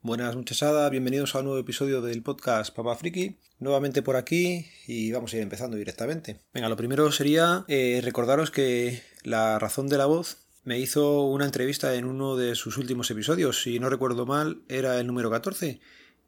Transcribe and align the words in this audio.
Buenas 0.00 0.36
muchachada, 0.36 0.88
bienvenidos 0.90 1.34
a 1.34 1.40
un 1.40 1.46
nuevo 1.46 1.58
episodio 1.58 2.00
del 2.00 2.22
podcast 2.22 2.72
Papa 2.72 2.94
Friki. 2.94 3.36
Nuevamente 3.58 4.00
por 4.00 4.14
aquí 4.14 4.64
y 4.86 5.10
vamos 5.10 5.32
a 5.32 5.36
ir 5.36 5.42
empezando 5.42 5.76
directamente. 5.76 6.38
Venga, 6.54 6.68
lo 6.68 6.76
primero 6.76 7.10
sería 7.10 7.64
eh, 7.66 8.00
recordaros 8.04 8.52
que 8.52 9.02
la 9.24 9.58
razón 9.58 9.88
de 9.88 9.98
la 9.98 10.06
voz 10.06 10.36
me 10.62 10.78
hizo 10.78 11.24
una 11.24 11.46
entrevista 11.46 11.96
en 11.96 12.04
uno 12.04 12.36
de 12.36 12.54
sus 12.54 12.76
últimos 12.78 13.10
episodios, 13.10 13.60
si 13.60 13.80
no 13.80 13.90
recuerdo 13.90 14.24
mal, 14.24 14.62
era 14.68 15.00
el 15.00 15.08
número 15.08 15.32
14. 15.32 15.80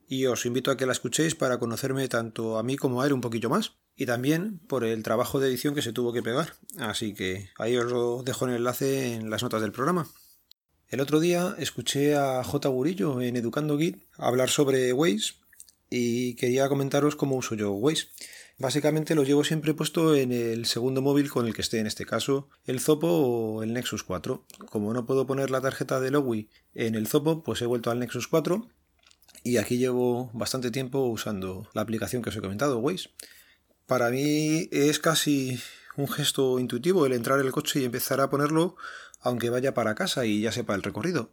Y 0.08 0.26
os 0.26 0.46
invito 0.46 0.72
a 0.72 0.76
que 0.76 0.86
la 0.86 0.92
escuchéis 0.92 1.36
para 1.36 1.60
conocerme 1.60 2.08
tanto 2.08 2.58
a 2.58 2.64
mí 2.64 2.76
como 2.76 3.00
a 3.00 3.06
él 3.06 3.12
un 3.12 3.20
poquillo 3.20 3.50
más. 3.50 3.74
Y 3.96 4.04
también 4.04 4.58
por 4.66 4.82
el 4.82 5.04
trabajo 5.04 5.38
de 5.38 5.48
edición 5.48 5.76
que 5.76 5.82
se 5.82 5.92
tuvo 5.92 6.12
que 6.12 6.24
pegar. 6.24 6.54
Así 6.78 7.14
que 7.14 7.50
ahí 7.56 7.76
os 7.76 7.92
lo 7.92 8.24
dejo 8.24 8.46
en 8.46 8.50
el 8.50 8.56
enlace 8.56 9.14
en 9.14 9.30
las 9.30 9.44
notas 9.44 9.62
del 9.62 9.70
programa. 9.70 10.08
El 10.90 11.00
otro 11.00 11.20
día 11.20 11.54
escuché 11.56 12.16
a 12.16 12.42
J. 12.42 12.68
Gurillo 12.68 13.20
en 13.20 13.36
Educando 13.36 13.78
Git 13.78 14.02
hablar 14.16 14.50
sobre 14.50 14.92
Waze 14.92 15.34
y 15.88 16.34
quería 16.34 16.68
comentaros 16.68 17.14
cómo 17.14 17.36
uso 17.36 17.54
yo 17.54 17.70
Waze. 17.70 18.08
Básicamente 18.58 19.14
lo 19.14 19.22
llevo 19.22 19.44
siempre 19.44 19.72
puesto 19.72 20.16
en 20.16 20.32
el 20.32 20.66
segundo 20.66 21.00
móvil 21.00 21.30
con 21.30 21.46
el 21.46 21.54
que 21.54 21.62
esté, 21.62 21.78
en 21.78 21.86
este 21.86 22.04
caso 22.06 22.48
el 22.64 22.80
Zopo 22.80 23.06
o 23.06 23.62
el 23.62 23.72
Nexus 23.72 24.02
4. 24.02 24.44
Como 24.68 24.92
no 24.92 25.06
puedo 25.06 25.28
poner 25.28 25.52
la 25.52 25.60
tarjeta 25.60 26.00
de 26.00 26.10
Logi 26.10 26.48
en 26.74 26.96
el 26.96 27.06
Zopo, 27.06 27.44
pues 27.44 27.62
he 27.62 27.66
vuelto 27.66 27.92
al 27.92 28.00
Nexus 28.00 28.26
4 28.26 28.66
y 29.44 29.58
aquí 29.58 29.78
llevo 29.78 30.32
bastante 30.34 30.72
tiempo 30.72 31.02
usando 31.02 31.68
la 31.72 31.82
aplicación 31.82 32.20
que 32.20 32.30
os 32.30 32.36
he 32.36 32.40
comentado, 32.40 32.78
Waze. 32.78 33.10
Para 33.86 34.10
mí 34.10 34.68
es 34.72 34.98
casi 34.98 35.56
un 35.96 36.08
gesto 36.08 36.58
intuitivo 36.58 37.06
el 37.06 37.12
entrar 37.12 37.38
en 37.38 37.46
el 37.46 37.52
coche 37.52 37.80
y 37.80 37.84
empezar 37.84 38.20
a 38.20 38.28
ponerlo 38.28 38.74
aunque 39.20 39.50
vaya 39.50 39.74
para 39.74 39.94
casa 39.94 40.26
y 40.26 40.40
ya 40.40 40.52
sepa 40.52 40.74
el 40.74 40.82
recorrido. 40.82 41.32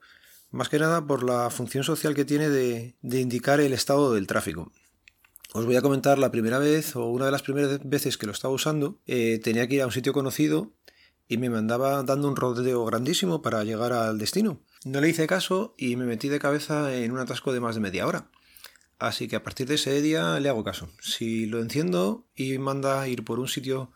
Más 0.50 0.70
que 0.70 0.80
nada 0.80 1.05
por 1.05 1.23
la 1.23 1.50
función 1.50 1.84
social 1.84 2.16
que 2.16 2.26
tiene 2.26 2.50
de, 2.50 2.96
indicar 3.02 3.60
el 3.60 3.73
estado 3.73 4.13
del 4.13 4.27
tráfico. 4.27 4.72
Os 5.54 5.66
voy 5.66 5.76
a 5.76 5.82
comentar 5.82 6.20
la 6.20 6.32
primera 6.32 6.60
vez 6.60 6.96
o 6.96 7.05
una 7.08 7.26
de 7.26 7.32
las 7.32 7.41
primeras 7.41 7.80
veces 7.84 8.18
que 8.18 8.26
lo 8.26 8.32
estaba 8.32 8.54
usando. 8.54 8.99
Eh, 9.05 9.40
tenía 9.43 9.68
que 9.68 9.76
ir 9.76 9.82
a 9.82 9.85
un 9.85 9.91
sitio 9.91 10.13
conocido 10.13 10.74
y 11.27 11.38
me 11.38 11.49
mandaba 11.49 12.04
dando 12.04 12.27
un 12.27 12.35
rodeo 12.35 12.85
grandísimo 12.85 13.41
para 13.41 13.63
llegar 13.63 13.91
al 13.91 14.18
destino. 14.18 14.62
No 14.85 15.02
le 15.02 15.10
hice 15.10 15.27
caso 15.27 15.74
y 15.77 15.96
me 15.96 16.05
metí 16.05 16.30
de 16.30 16.40
cabeza 16.40 16.96
en 16.96 17.12
un 17.12 17.20
atasco 17.20 17.52
de 17.52 17.60
más 17.60 17.76
de 17.76 17.82
media 17.82 18.08
hora. 18.08 18.30
Así 18.99 19.27
que 19.27 19.35
a 19.35 19.43
partir 19.43 19.68
de 19.68 19.76
ese 19.76 20.02
día 20.02 20.40
le 20.40 20.49
hago 20.49 20.63
caso. 20.63 20.90
Si 21.02 21.46
lo 21.46 21.60
enciendo 21.60 22.26
y 22.35 22.58
manda 22.58 23.08
ir 23.08 23.24
por 23.24 23.40
un 23.40 23.48
sitio 23.48 23.91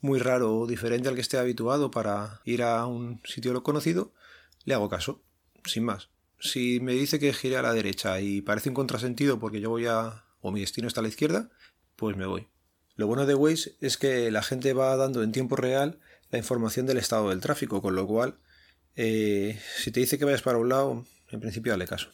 muy 0.00 0.18
raro 0.18 0.56
o 0.56 0.66
diferente 0.66 1.08
al 1.08 1.14
que 1.14 1.20
esté 1.20 1.38
habituado 1.38 1.90
para 1.90 2.40
ir 2.44 2.62
a 2.62 2.86
un 2.86 3.20
sitio 3.24 3.62
conocido, 3.62 4.12
le 4.64 4.74
hago 4.74 4.88
caso, 4.88 5.22
sin 5.64 5.84
más. 5.84 6.10
Si 6.38 6.80
me 6.80 6.92
dice 6.92 7.18
que 7.18 7.32
gire 7.32 7.56
a 7.56 7.62
la 7.62 7.74
derecha 7.74 8.20
y 8.20 8.40
parece 8.40 8.70
un 8.70 8.74
contrasentido 8.74 9.38
porque 9.38 9.60
yo 9.60 9.70
voy 9.70 9.86
a... 9.86 10.24
o 10.40 10.52
mi 10.52 10.60
destino 10.60 10.88
está 10.88 11.00
a 11.00 11.02
la 11.02 11.08
izquierda, 11.08 11.50
pues 11.96 12.16
me 12.16 12.26
voy. 12.26 12.48
Lo 12.96 13.06
bueno 13.06 13.26
de 13.26 13.34
Waze 13.34 13.76
es 13.80 13.96
que 13.96 14.30
la 14.30 14.42
gente 14.42 14.72
va 14.72 14.96
dando 14.96 15.22
en 15.22 15.32
tiempo 15.32 15.56
real 15.56 15.98
la 16.30 16.38
información 16.38 16.86
del 16.86 16.98
estado 16.98 17.30
del 17.30 17.40
tráfico, 17.40 17.82
con 17.82 17.94
lo 17.94 18.06
cual, 18.06 18.38
eh, 18.96 19.58
si 19.78 19.90
te 19.90 20.00
dice 20.00 20.18
que 20.18 20.24
vayas 20.24 20.42
para 20.42 20.58
un 20.58 20.68
lado, 20.68 21.04
en 21.30 21.40
principio 21.40 21.72
dale 21.72 21.86
caso. 21.86 22.08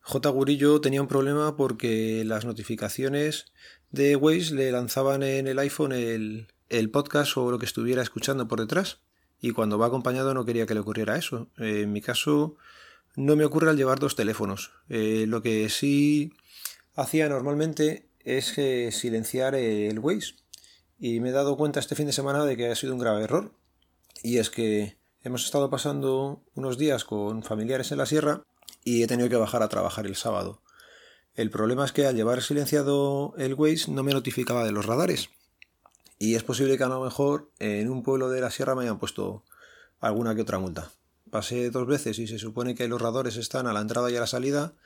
J. 0.00 0.28
Gurillo 0.30 0.80
tenía 0.80 1.00
un 1.00 1.08
problema 1.08 1.56
porque 1.56 2.24
las 2.24 2.44
notificaciones 2.44 3.46
de 3.90 4.16
Waze 4.16 4.54
le 4.54 4.72
lanzaban 4.72 5.22
en 5.22 5.46
el 5.46 5.58
iPhone 5.58 5.92
el, 5.92 6.48
el 6.72 6.90
podcast 6.90 7.36
o 7.36 7.50
lo 7.50 7.58
que 7.58 7.66
estuviera 7.66 8.02
escuchando 8.02 8.48
por 8.48 8.58
detrás. 8.60 9.00
Y 9.40 9.50
cuando 9.50 9.78
va 9.78 9.86
acompañado 9.86 10.34
no 10.34 10.44
quería 10.44 10.66
que 10.66 10.74
le 10.74 10.80
ocurriera 10.80 11.16
eso. 11.16 11.48
Eh, 11.58 11.82
en 11.82 11.92
mi 11.92 12.00
caso 12.00 12.56
no 13.14 13.36
me 13.36 13.44
ocurre 13.44 13.70
al 13.70 13.76
llevar 13.76 13.98
dos 13.98 14.16
teléfonos. 14.16 14.72
Eh, 14.88 15.26
lo 15.28 15.42
que 15.42 15.68
sí 15.68 16.32
hacía 16.94 17.28
normalmente 17.28 18.08
es 18.20 18.56
eh, 18.56 18.90
silenciar 18.90 19.54
el 19.54 19.98
Waze. 19.98 20.34
Y 20.98 21.20
me 21.20 21.28
he 21.28 21.32
dado 21.32 21.56
cuenta 21.56 21.80
este 21.80 21.94
fin 21.94 22.06
de 22.06 22.12
semana 22.12 22.44
de 22.44 22.56
que 22.56 22.68
ha 22.68 22.74
sido 22.74 22.94
un 22.94 23.00
grave 23.00 23.24
error. 23.24 23.52
Y 24.22 24.38
es 24.38 24.48
que 24.48 24.96
hemos 25.22 25.44
estado 25.44 25.68
pasando 25.68 26.42
unos 26.54 26.78
días 26.78 27.04
con 27.04 27.42
familiares 27.42 27.92
en 27.92 27.98
la 27.98 28.06
sierra 28.06 28.44
y 28.82 29.02
he 29.02 29.06
tenido 29.06 29.28
que 29.28 29.36
bajar 29.36 29.62
a 29.62 29.68
trabajar 29.68 30.06
el 30.06 30.16
sábado. 30.16 30.62
El 31.34 31.50
problema 31.50 31.84
es 31.84 31.92
que 31.92 32.06
al 32.06 32.16
llevar 32.16 32.42
silenciado 32.42 33.34
el 33.36 33.54
Waze 33.54 33.90
no 33.90 34.02
me 34.02 34.12
notificaba 34.12 34.64
de 34.64 34.72
los 34.72 34.86
radares. 34.86 35.28
Y 36.22 36.36
es 36.36 36.44
posible 36.44 36.78
que 36.78 36.84
a 36.84 36.88
lo 36.88 37.02
mejor 37.02 37.50
en 37.58 37.90
un 37.90 38.04
pueblo 38.04 38.30
de 38.30 38.40
la 38.40 38.52
sierra 38.52 38.76
me 38.76 38.82
hayan 38.82 39.00
puesto 39.00 39.44
alguna 39.98 40.36
que 40.36 40.42
otra 40.42 40.60
multa. 40.60 40.92
Pasé 41.32 41.68
dos 41.70 41.84
veces 41.88 42.16
y 42.20 42.28
se 42.28 42.38
supone 42.38 42.76
que 42.76 42.86
los 42.86 43.02
radores 43.02 43.36
están 43.36 43.66
a 43.66 43.72
la 43.72 43.80
entrada 43.80 44.08
y 44.08 44.14
a 44.14 44.20
la 44.20 44.28
salida 44.28 44.76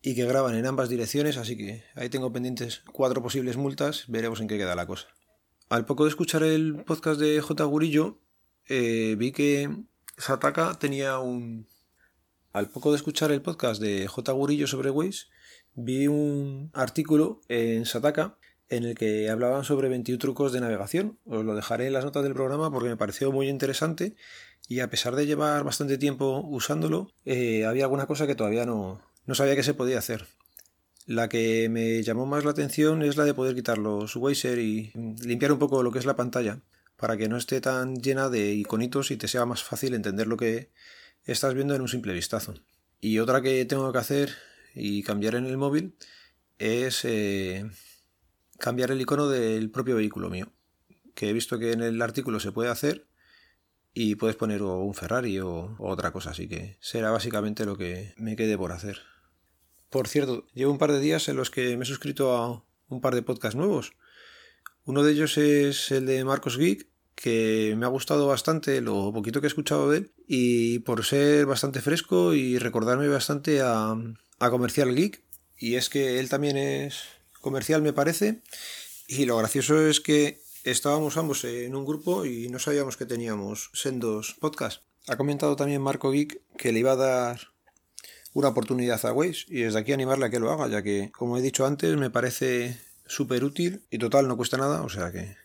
y 0.00 0.14
que 0.14 0.26
graban 0.26 0.54
en 0.54 0.64
ambas 0.64 0.88
direcciones, 0.88 1.38
así 1.38 1.56
que 1.56 1.82
ahí 1.96 2.08
tengo 2.08 2.32
pendientes 2.32 2.82
cuatro 2.92 3.20
posibles 3.20 3.56
multas, 3.56 4.04
veremos 4.06 4.40
en 4.40 4.46
qué 4.46 4.58
queda 4.58 4.76
la 4.76 4.86
cosa. 4.86 5.08
Al 5.70 5.86
poco 5.86 6.04
de 6.04 6.10
escuchar 6.10 6.44
el 6.44 6.84
podcast 6.84 7.18
de 7.18 7.40
J. 7.40 7.64
Gurillo, 7.64 8.20
eh, 8.68 9.16
vi 9.18 9.32
que 9.32 9.68
Sataka 10.18 10.78
tenía 10.78 11.18
un... 11.18 11.66
Al 12.52 12.70
poco 12.70 12.92
de 12.92 12.96
escuchar 12.98 13.32
el 13.32 13.42
podcast 13.42 13.82
de 13.82 14.06
J. 14.06 14.30
Gurillo 14.30 14.68
sobre 14.68 14.90
Waze, 14.90 15.24
vi 15.74 16.06
un 16.06 16.70
artículo 16.74 17.40
en 17.48 17.86
Sataka 17.86 18.38
en 18.68 18.84
el 18.84 18.94
que 18.94 19.30
hablaban 19.30 19.64
sobre 19.64 19.88
21 19.88 20.18
trucos 20.18 20.52
de 20.52 20.60
navegación. 20.60 21.18
Os 21.24 21.44
lo 21.44 21.54
dejaré 21.54 21.86
en 21.86 21.92
las 21.92 22.04
notas 22.04 22.22
del 22.22 22.34
programa 22.34 22.70
porque 22.70 22.88
me 22.88 22.96
pareció 22.96 23.32
muy 23.32 23.48
interesante 23.48 24.16
y 24.68 24.80
a 24.80 24.90
pesar 24.90 25.14
de 25.14 25.26
llevar 25.26 25.64
bastante 25.64 25.98
tiempo 25.98 26.40
usándolo, 26.48 27.12
eh, 27.24 27.64
había 27.64 27.84
alguna 27.84 28.06
cosa 28.06 28.26
que 28.26 28.34
todavía 28.34 28.66
no, 28.66 29.00
no 29.26 29.34
sabía 29.34 29.56
que 29.56 29.62
se 29.62 29.74
podía 29.74 29.98
hacer. 29.98 30.26
La 31.06 31.28
que 31.28 31.68
me 31.68 32.02
llamó 32.02 32.26
más 32.26 32.44
la 32.44 32.50
atención 32.50 33.02
es 33.02 33.16
la 33.16 33.24
de 33.24 33.34
poder 33.34 33.54
quitar 33.54 33.78
los 33.78 34.16
Weiser 34.16 34.58
y 34.58 34.92
limpiar 35.22 35.52
un 35.52 35.58
poco 35.58 35.82
lo 35.84 35.92
que 35.92 36.00
es 36.00 36.06
la 36.06 36.16
pantalla 36.16 36.60
para 36.96 37.16
que 37.16 37.28
no 37.28 37.36
esté 37.36 37.60
tan 37.60 37.96
llena 37.96 38.28
de 38.28 38.54
iconitos 38.54 39.10
y 39.10 39.16
te 39.16 39.28
sea 39.28 39.46
más 39.46 39.62
fácil 39.62 39.94
entender 39.94 40.26
lo 40.26 40.36
que 40.36 40.70
estás 41.24 41.54
viendo 41.54 41.74
en 41.74 41.82
un 41.82 41.88
simple 41.88 42.12
vistazo. 42.12 42.54
Y 43.00 43.18
otra 43.18 43.42
que 43.42 43.64
tengo 43.66 43.92
que 43.92 43.98
hacer 43.98 44.34
y 44.74 45.02
cambiar 45.02 45.34
en 45.34 45.46
el 45.46 45.56
móvil 45.56 45.94
es 46.58 47.04
eh, 47.04 47.70
cambiar 48.58 48.90
el 48.90 49.00
icono 49.00 49.28
del 49.28 49.70
propio 49.70 49.96
vehículo 49.96 50.30
mío. 50.30 50.52
Que 51.14 51.30
he 51.30 51.32
visto 51.32 51.58
que 51.58 51.72
en 51.72 51.82
el 51.82 52.00
artículo 52.02 52.40
se 52.40 52.52
puede 52.52 52.70
hacer 52.70 53.06
y 53.98 54.16
puedes 54.16 54.36
poner 54.36 54.62
un 54.62 54.92
Ferrari 54.92 55.38
o, 55.40 55.74
otra 55.78 56.12
cosa, 56.12 56.30
así 56.30 56.46
que 56.46 56.76
será 56.80 57.10
básicamente 57.10 57.64
lo 57.64 57.78
que 57.78 58.12
me 58.18 58.36
quede 58.36 58.58
por 58.58 58.72
hacer. 58.72 59.00
Por 59.88 60.06
cierto, 60.06 60.46
llevo 60.52 60.72
un 60.72 60.78
par 60.78 60.92
de 60.92 61.00
días 61.00 61.28
en 61.28 61.36
los 61.36 61.50
que 61.50 61.76
me 61.78 61.84
he 61.84 61.86
suscrito 61.86 62.36
a 62.36 62.62
un 62.88 63.00
par 63.00 63.14
de 63.14 63.22
podcasts 63.22 63.56
nuevos. 63.56 63.94
Uno 64.84 65.02
de 65.02 65.12
ellos 65.12 65.38
es 65.38 65.90
el 65.90 66.04
de 66.04 66.24
Marcos 66.24 66.58
Geek, 66.58 66.86
que 67.14 67.74
me 67.78 67.86
ha 67.86 67.88
gustado 67.88 68.26
bastante 68.26 68.82
lo 68.82 69.12
poquito 69.14 69.40
que 69.40 69.46
he 69.46 69.48
escuchado 69.48 69.90
de 69.90 69.98
él, 69.98 70.12
y 70.28 70.80
por 70.80 71.02
ser 71.02 71.46
bastante 71.46 71.80
fresco 71.80 72.34
y 72.34 72.58
recordarme 72.58 73.08
bastante 73.08 73.62
a, 73.62 73.96
a 74.38 74.50
Comercial 74.50 74.94
Geek, 74.94 75.22
y 75.56 75.76
es 75.76 75.88
que 75.88 76.20
él 76.20 76.28
también 76.28 76.58
es 76.58 77.15
comercial 77.46 77.80
me 77.80 77.92
parece. 77.92 78.42
Y 79.06 79.24
lo 79.24 79.36
gracioso 79.36 79.86
es 79.86 80.00
que 80.00 80.40
estábamos 80.64 81.16
ambos 81.16 81.44
en 81.44 81.76
un 81.76 81.86
grupo 81.86 82.26
y 82.26 82.48
no 82.48 82.58
sabíamos 82.58 82.96
que 82.96 83.06
teníamos 83.06 83.70
sendos 83.72 84.34
podcasts. 84.40 84.82
Ha 85.06 85.16
comentado 85.16 85.54
también 85.54 85.80
Marco 85.80 86.10
Geek 86.10 86.40
que 86.58 86.72
le 86.72 86.80
iba 86.80 86.92
a 86.92 86.96
dar 86.96 87.40
una 88.32 88.48
oportunidad 88.48 89.06
a 89.06 89.12
Waze 89.12 89.44
y 89.46 89.60
desde 89.60 89.78
aquí 89.78 89.92
animarle 89.92 90.26
a 90.26 90.30
que 90.30 90.40
lo 90.40 90.50
haga, 90.50 90.66
ya 90.66 90.82
que, 90.82 91.12
como 91.12 91.38
he 91.38 91.40
dicho 91.40 91.64
antes, 91.64 91.96
me 91.96 92.10
parece 92.10 92.76
súper 93.06 93.44
útil 93.44 93.84
y 93.90 93.98
total 93.98 94.26
no 94.26 94.36
cuesta 94.36 94.56
nada, 94.56 94.82
o 94.82 94.88
sea 94.88 95.12
que 95.12 95.36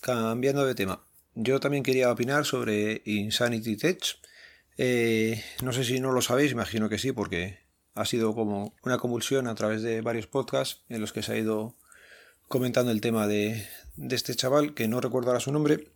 cambiando 0.00 0.66
de 0.66 0.74
tema. 0.74 1.06
Yo 1.36 1.60
también 1.60 1.84
quería 1.84 2.10
opinar 2.10 2.44
sobre 2.44 3.02
Insanity 3.04 3.76
Tech. 3.76 4.02
Eh, 4.78 5.40
no 5.62 5.72
sé 5.72 5.84
si 5.84 6.00
no 6.00 6.10
lo 6.10 6.22
sabéis, 6.22 6.50
imagino 6.50 6.88
que 6.88 6.98
sí, 6.98 7.12
porque 7.12 7.65
ha 7.96 8.04
sido 8.04 8.34
como 8.34 8.74
una 8.82 8.98
convulsión 8.98 9.48
a 9.48 9.54
través 9.54 9.82
de 9.82 10.02
varios 10.02 10.26
podcasts 10.26 10.82
en 10.88 11.00
los 11.00 11.12
que 11.12 11.22
se 11.22 11.32
ha 11.32 11.38
ido 11.38 11.74
comentando 12.46 12.92
el 12.92 13.00
tema 13.00 13.26
de, 13.26 13.66
este 13.96 14.34
chaval, 14.34 14.74
que 14.74 14.86
no 14.86 15.00
recuerdo 15.00 15.30
ahora 15.30 15.40
su 15.40 15.50
nombre, 15.50 15.90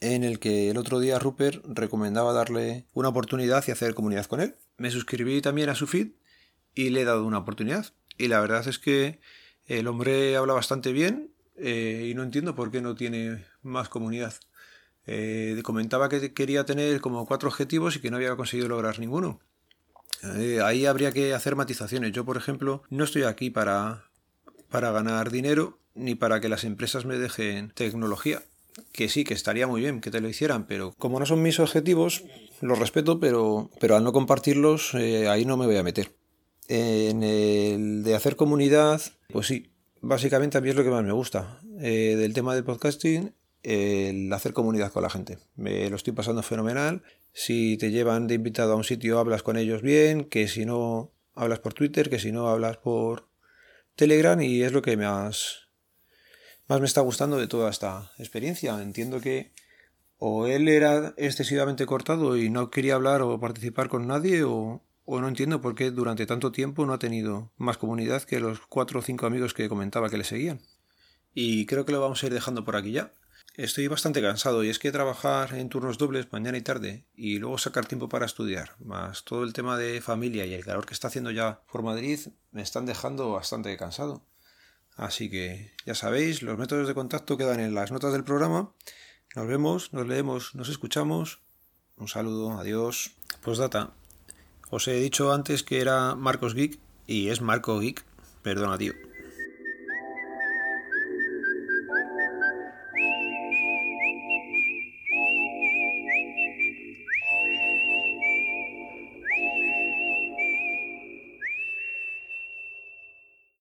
en 0.00 0.24
el 0.24 0.38
que 0.38 0.70
el 0.70 0.76
otro 0.76 0.98
día 0.98 1.18
Rupert 1.18 1.64
recomendaba 1.66 2.32
darle 2.32 2.86
una 2.92 3.08
oportunidad 3.08 3.64
y 3.66 3.70
hacer 3.70 3.94
comunidad 3.94 4.26
con 4.26 4.40
él. 4.40 4.56
Me 4.76 4.90
suscribí 4.90 5.40
también 5.40 5.68
a 5.68 5.74
su 5.74 5.86
feed 5.86 6.08
y 6.74 6.90
le 6.90 7.02
he 7.02 7.04
dado 7.04 7.24
una 7.24 7.38
oportunidad. 7.38 7.86
Y 8.18 8.28
la 8.28 8.40
verdad 8.40 8.66
es 8.66 8.78
que 8.78 9.20
el 9.66 9.86
hombre 9.86 10.36
habla 10.36 10.54
bastante 10.54 10.92
bien 10.92 11.32
eh, 11.56 12.08
y 12.10 12.14
no 12.14 12.22
entiendo 12.22 12.54
por 12.54 12.70
qué 12.70 12.80
no 12.80 12.94
tiene 12.94 13.44
más 13.62 13.88
comunidad. 13.88 14.34
Eh, 15.06 15.60
comentaba 15.62 16.08
que 16.08 16.32
quería 16.32 16.64
tener 16.64 17.00
como 17.00 17.26
cuatro 17.26 17.48
objetivos 17.48 17.96
y 17.96 18.00
que 18.00 18.10
no 18.10 18.16
había 18.16 18.36
conseguido 18.36 18.68
lograr 18.68 18.98
ninguno. 18.98 19.40
Eh, 20.36 20.60
ahí 20.62 20.86
habría 20.86 21.12
que 21.12 21.34
hacer 21.34 21.56
matizaciones. 21.56 22.12
Yo, 22.12 22.24
por 22.24 22.36
ejemplo, 22.36 22.82
no 22.90 23.04
estoy 23.04 23.22
aquí 23.22 23.50
para, 23.50 24.04
para 24.70 24.90
ganar 24.92 25.30
dinero 25.30 25.78
ni 25.94 26.14
para 26.14 26.40
que 26.40 26.48
las 26.48 26.64
empresas 26.64 27.04
me 27.04 27.18
dejen 27.18 27.70
tecnología. 27.70 28.42
Que 28.92 29.08
sí, 29.08 29.24
que 29.24 29.34
estaría 29.34 29.66
muy 29.66 29.80
bien 29.80 30.00
que 30.00 30.10
te 30.10 30.20
lo 30.20 30.28
hicieran, 30.28 30.66
pero 30.66 30.94
como 30.96 31.18
no 31.18 31.26
son 31.26 31.42
mis 31.42 31.58
objetivos, 31.58 32.24
los 32.60 32.78
respeto, 32.78 33.18
pero, 33.18 33.70
pero 33.80 33.96
al 33.96 34.04
no 34.04 34.12
compartirlos, 34.12 34.94
eh, 34.94 35.28
ahí 35.28 35.44
no 35.44 35.56
me 35.56 35.66
voy 35.66 35.76
a 35.76 35.82
meter. 35.82 36.12
En 36.68 37.22
el 37.24 38.04
de 38.04 38.14
hacer 38.14 38.36
comunidad, 38.36 39.02
pues 39.32 39.48
sí, 39.48 39.72
básicamente 40.00 40.56
a 40.56 40.60
mí 40.60 40.70
es 40.70 40.76
lo 40.76 40.84
que 40.84 40.90
más 40.90 41.04
me 41.04 41.12
gusta. 41.12 41.60
Eh, 41.80 42.14
del 42.16 42.32
tema 42.32 42.54
del 42.54 42.64
podcasting, 42.64 43.34
el 43.62 44.32
hacer 44.32 44.52
comunidad 44.52 44.92
con 44.92 45.02
la 45.02 45.10
gente. 45.10 45.38
Me 45.56 45.88
lo 45.90 45.96
estoy 45.96 46.12
pasando 46.12 46.42
fenomenal. 46.42 47.02
Si 47.32 47.76
te 47.76 47.90
llevan 47.90 48.26
de 48.26 48.34
invitado 48.34 48.72
a 48.72 48.76
un 48.76 48.84
sitio, 48.84 49.18
hablas 49.18 49.42
con 49.42 49.56
ellos 49.56 49.82
bien, 49.82 50.24
que 50.24 50.48
si 50.48 50.64
no, 50.64 51.12
hablas 51.34 51.60
por 51.60 51.74
Twitter, 51.74 52.10
que 52.10 52.18
si 52.18 52.32
no, 52.32 52.48
hablas 52.48 52.78
por 52.78 53.28
Telegram 53.96 54.40
y 54.40 54.62
es 54.62 54.72
lo 54.72 54.82
que 54.82 54.96
más, 54.96 55.68
más 56.68 56.80
me 56.80 56.86
está 56.86 57.00
gustando 57.00 57.38
de 57.38 57.46
toda 57.46 57.70
esta 57.70 58.12
experiencia. 58.18 58.80
Entiendo 58.80 59.20
que 59.20 59.52
o 60.18 60.46
él 60.46 60.68
era 60.68 61.14
excesivamente 61.16 61.86
cortado 61.86 62.36
y 62.36 62.50
no 62.50 62.70
quería 62.70 62.94
hablar 62.94 63.22
o 63.22 63.40
participar 63.40 63.88
con 63.88 64.06
nadie 64.06 64.44
o, 64.44 64.82
o 65.04 65.20
no 65.20 65.28
entiendo 65.28 65.60
por 65.60 65.74
qué 65.74 65.90
durante 65.90 66.26
tanto 66.26 66.52
tiempo 66.52 66.84
no 66.84 66.92
ha 66.92 66.98
tenido 66.98 67.52
más 67.56 67.78
comunidad 67.78 68.22
que 68.22 68.38
los 68.38 68.60
cuatro 68.60 69.00
o 69.00 69.02
cinco 69.02 69.26
amigos 69.26 69.54
que 69.54 69.68
comentaba 69.68 70.10
que 70.10 70.18
le 70.18 70.24
seguían. 70.24 70.60
Y 71.32 71.66
creo 71.66 71.84
que 71.84 71.92
lo 71.92 72.00
vamos 72.00 72.22
a 72.22 72.26
ir 72.26 72.34
dejando 72.34 72.64
por 72.64 72.76
aquí 72.76 72.92
ya. 72.92 73.12
Estoy 73.60 73.88
bastante 73.88 74.22
cansado 74.22 74.64
y 74.64 74.70
es 74.70 74.78
que 74.78 74.90
trabajar 74.90 75.52
en 75.52 75.68
turnos 75.68 75.98
dobles 75.98 76.32
mañana 76.32 76.56
y 76.56 76.62
tarde 76.62 77.04
y 77.14 77.38
luego 77.38 77.58
sacar 77.58 77.84
tiempo 77.84 78.08
para 78.08 78.24
estudiar, 78.24 78.74
más 78.78 79.22
todo 79.22 79.44
el 79.44 79.52
tema 79.52 79.76
de 79.76 80.00
familia 80.00 80.46
y 80.46 80.54
el 80.54 80.64
calor 80.64 80.86
que 80.86 80.94
está 80.94 81.08
haciendo 81.08 81.30
ya 81.30 81.60
por 81.70 81.82
Madrid, 81.82 82.20
me 82.52 82.62
están 82.62 82.86
dejando 82.86 83.32
bastante 83.32 83.76
cansado. 83.76 84.24
Así 84.96 85.28
que 85.28 85.74
ya 85.84 85.94
sabéis, 85.94 86.40
los 86.40 86.56
métodos 86.56 86.88
de 86.88 86.94
contacto 86.94 87.36
quedan 87.36 87.60
en 87.60 87.74
las 87.74 87.92
notas 87.92 88.14
del 88.14 88.24
programa. 88.24 88.72
Nos 89.36 89.46
vemos, 89.46 89.92
nos 89.92 90.06
leemos, 90.06 90.54
nos 90.54 90.70
escuchamos. 90.70 91.42
Un 91.98 92.08
saludo, 92.08 92.52
adiós. 92.52 93.10
Postdata. 93.42 93.92
Os 94.70 94.88
he 94.88 94.94
dicho 94.94 95.34
antes 95.34 95.62
que 95.62 95.82
era 95.82 96.14
Marcos 96.14 96.54
Geek 96.54 96.78
y 97.06 97.28
es 97.28 97.42
Marco 97.42 97.78
Geek. 97.78 98.06
Perdona, 98.42 98.78
tío. 98.78 98.94